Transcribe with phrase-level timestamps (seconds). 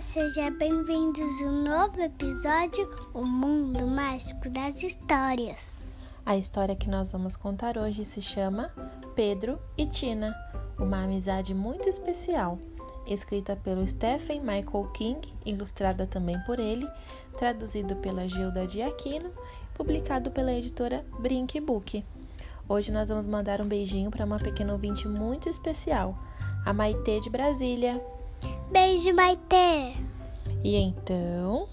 [0.00, 5.76] Seja bem-vindos a um novo episódio, O Mundo Mágico das Histórias.
[6.26, 8.72] A história que nós vamos contar hoje se chama
[9.14, 10.34] Pedro e Tina,
[10.78, 12.58] uma amizade muito especial,
[13.06, 16.88] escrita pelo Stephen Michael King, ilustrada também por ele,
[17.38, 19.30] traduzido pela Gilda de Aquino,
[19.74, 22.04] publicado pela editora Brink Book.
[22.68, 26.18] Hoje nós vamos mandar um beijinho para uma pequena ouvinte muito especial,
[26.64, 28.02] a Maitê de Brasília.
[28.70, 29.94] Beijo, Maitê!
[30.62, 31.68] E então.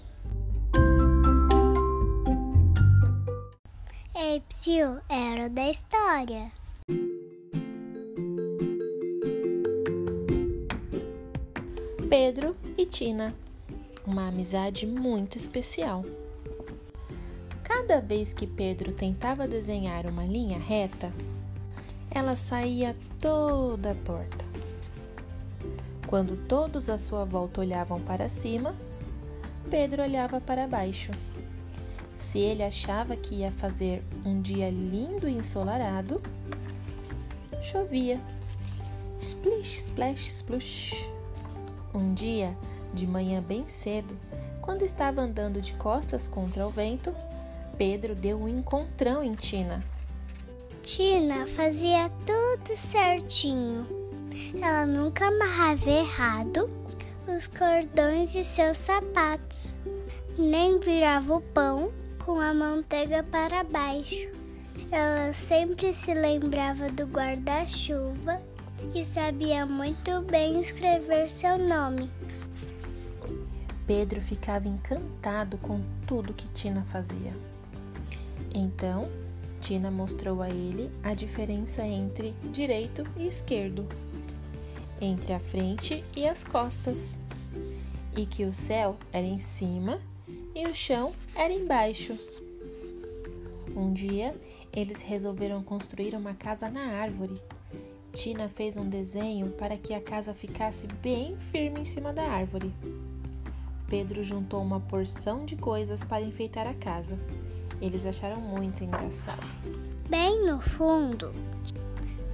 [4.14, 6.52] Ei, Psyu, era da história.
[12.08, 13.34] Pedro e Tina,
[14.06, 16.04] uma amizade muito especial.
[17.64, 21.10] Cada vez que Pedro tentava desenhar uma linha reta,
[22.10, 24.51] ela saía toda torta.
[26.12, 28.76] Quando todos à sua volta olhavam para cima,
[29.70, 31.10] Pedro olhava para baixo.
[32.14, 36.20] Se ele achava que ia fazer um dia lindo e ensolarado,
[37.62, 38.20] chovia.
[39.18, 41.10] Splish, splash, splush.
[41.94, 42.54] Um dia,
[42.92, 44.14] de manhã bem cedo,
[44.60, 47.14] quando estava andando de costas contra o vento,
[47.78, 49.82] Pedro deu um encontrão em Tina.
[50.82, 54.01] Tina fazia tudo certinho
[54.60, 56.70] ela nunca amarrava errado
[57.26, 59.76] os cordões de seus sapatos,
[60.38, 61.92] nem virava o pão
[62.24, 64.28] com a manteiga para baixo.
[64.90, 68.40] Ela sempre se lembrava do guarda-chuva
[68.94, 72.10] e sabia muito bem escrever seu nome.
[73.86, 77.32] Pedro ficava encantado com tudo que Tina fazia.
[78.54, 79.08] Então,
[79.60, 83.86] Tina mostrou a ele a diferença entre direito e esquerdo
[85.02, 87.18] entre a frente e as costas,
[88.16, 90.00] e que o céu era em cima
[90.54, 92.16] e o chão era embaixo.
[93.74, 94.34] Um dia,
[94.72, 97.40] eles resolveram construir uma casa na árvore.
[98.12, 102.72] Tina fez um desenho para que a casa ficasse bem firme em cima da árvore.
[103.88, 107.18] Pedro juntou uma porção de coisas para enfeitar a casa.
[107.80, 109.42] Eles acharam muito engraçado.
[110.08, 111.32] Bem no fundo,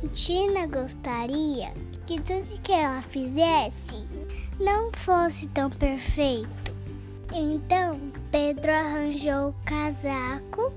[0.06, 1.72] Tina gostaria
[2.06, 4.06] que tudo que ela fizesse
[4.60, 6.48] não fosse tão perfeito.
[7.34, 7.98] Então
[8.31, 10.72] Pedro arranjou o casaco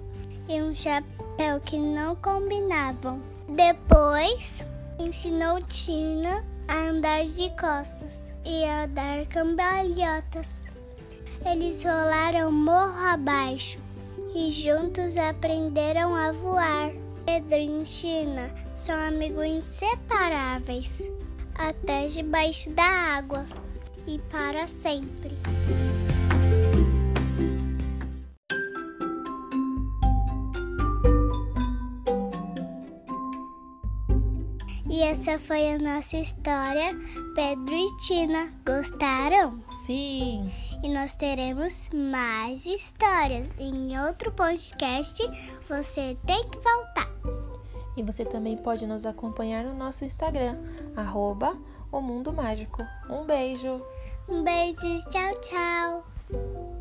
[0.50, 3.22] e um chapéu que não combinavam.
[3.48, 4.66] Depois
[4.98, 10.64] ensinou Tina a andar de costas e a dar cambalhotas.
[11.46, 13.78] Eles rolaram morro abaixo
[14.34, 16.92] e juntos aprenderam a voar.
[17.26, 21.10] Pedro e Tina são amigos inseparáveis
[21.56, 23.46] até debaixo da água
[24.08, 25.38] e para sempre.
[34.90, 36.94] E essa foi a nossa história,
[37.34, 38.54] Pedro e Tina.
[38.66, 39.64] Gostaram?
[39.86, 40.52] Sim!
[40.84, 45.18] E nós teremos mais histórias em outro podcast.
[45.70, 47.01] Você tem que voltar.
[47.96, 50.58] E você também pode nos acompanhar no nosso Instagram,
[50.96, 51.58] arroba
[51.92, 52.82] o Mundo Mágico.
[53.10, 53.82] Um beijo!
[54.30, 56.81] Um beijo, tchau, tchau!